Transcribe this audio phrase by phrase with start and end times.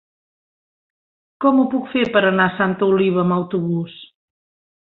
[1.45, 4.01] Com ho puc fer per anar a Santa Oliva amb autobús?